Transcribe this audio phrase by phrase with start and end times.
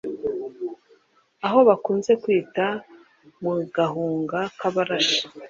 [1.45, 2.65] aho bakunze kwita
[3.43, 5.21] mu Gahunga k’Abarashi.